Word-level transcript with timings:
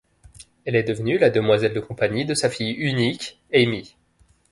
Elle 0.65 0.75
est 0.75 0.81
devenue 0.81 1.19
la 1.19 1.29
demoiselle 1.29 1.75
de 1.75 1.79
compagnie 1.79 2.25
de 2.25 2.33
sa 2.33 2.49
fille 2.49 2.71
unique, 2.71 3.39
Amy. 3.53 3.95